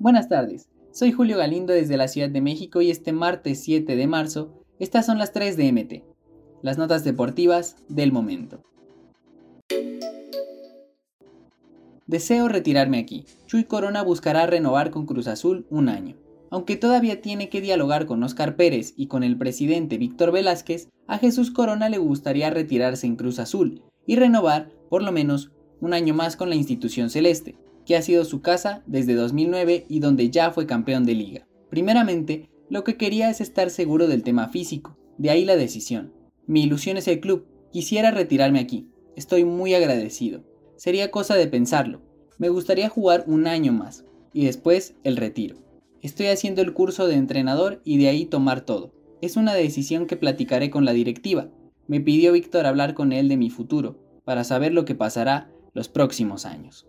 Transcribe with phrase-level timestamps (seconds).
[0.00, 4.06] Buenas tardes, soy Julio Galindo desde la Ciudad de México y este martes 7 de
[4.06, 6.04] marzo, estas son las 3 de MT,
[6.62, 8.62] las notas deportivas del momento.
[12.06, 13.26] Deseo retirarme aquí.
[13.46, 16.16] Chuy Corona buscará renovar con Cruz Azul un año.
[16.50, 21.18] Aunque todavía tiene que dialogar con Oscar Pérez y con el presidente Víctor Velázquez, a
[21.18, 26.14] Jesús Corona le gustaría retirarse en Cruz Azul y renovar, por lo menos, un año
[26.14, 27.56] más con la institución celeste,
[27.86, 31.46] que ha sido su casa desde 2009 y donde ya fue campeón de liga.
[31.70, 36.12] Primeramente, lo que quería es estar seguro del tema físico, de ahí la decisión.
[36.46, 40.44] Mi ilusión es el club, quisiera retirarme aquí, estoy muy agradecido.
[40.76, 42.00] Sería cosa de pensarlo,
[42.38, 45.56] me gustaría jugar un año más, y después el retiro.
[46.00, 48.94] Estoy haciendo el curso de entrenador y de ahí tomar todo.
[49.20, 51.48] Es una decisión que platicaré con la directiva.
[51.86, 55.88] Me pidió Víctor hablar con él de mi futuro, para saber lo que pasará los
[55.88, 56.86] próximos años.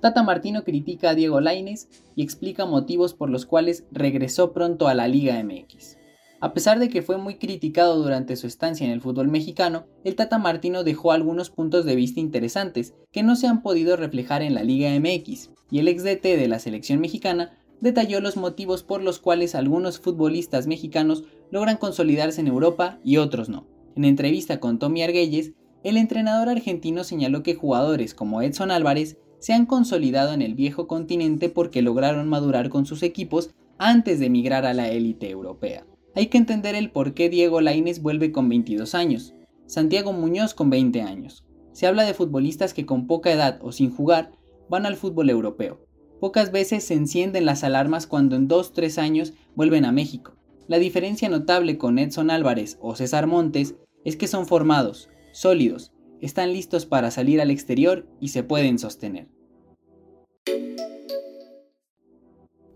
[0.00, 4.94] Tata Martino critica a Diego Laines y explica motivos por los cuales regresó pronto a
[4.94, 5.96] la Liga MX.
[6.40, 10.16] A pesar de que fue muy criticado durante su estancia en el fútbol mexicano, el
[10.16, 14.54] Tata Martino dejó algunos puntos de vista interesantes que no se han podido reflejar en
[14.54, 19.02] la Liga MX, y el ex DT de la selección mexicana detalló los motivos por
[19.02, 23.71] los cuales algunos futbolistas mexicanos logran consolidarse en Europa y otros no.
[23.96, 25.52] En entrevista con Tommy Argüelles,
[25.84, 30.86] el entrenador argentino señaló que jugadores como Edson Álvarez se han consolidado en el viejo
[30.86, 35.84] continente porque lograron madurar con sus equipos antes de emigrar a la élite europea.
[36.14, 39.34] Hay que entender el por qué Diego Lainez vuelve con 22 años,
[39.66, 41.44] Santiago Muñoz con 20 años.
[41.72, 44.32] Se habla de futbolistas que con poca edad o sin jugar
[44.68, 45.86] van al fútbol europeo.
[46.20, 50.34] Pocas veces se encienden las alarmas cuando en 2-3 años vuelven a México.
[50.68, 53.74] La diferencia notable con Edson Álvarez o César Montes
[54.04, 59.28] es que son formados, sólidos, están listos para salir al exterior y se pueden sostener.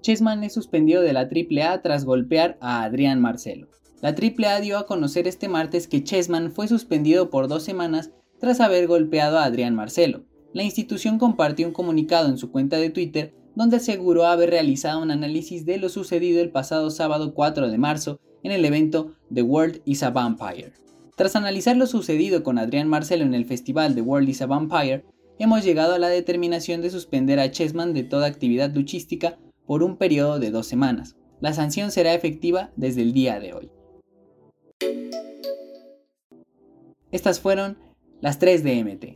[0.02, 3.68] Chessman es suspendido de la AAA tras golpear a Adrián Marcelo.
[4.02, 8.60] La AAA dio a conocer este martes que Chessman fue suspendido por dos semanas tras
[8.60, 10.24] haber golpeado a Adrián Marcelo.
[10.52, 15.10] La institución compartió un comunicado en su cuenta de Twitter donde aseguró haber realizado un
[15.10, 19.80] análisis de lo sucedido el pasado sábado 4 de marzo en el evento The World
[19.84, 20.72] is a Vampire.
[21.16, 25.04] Tras analizar lo sucedido con Adrián Marcelo en el festival The World is a Vampire,
[25.38, 29.96] hemos llegado a la determinación de suspender a Chessman de toda actividad luchística por un
[29.96, 31.16] periodo de dos semanas.
[31.40, 33.70] La sanción será efectiva desde el día de hoy.
[37.10, 37.78] Estas fueron
[38.20, 39.15] las 3 de MT.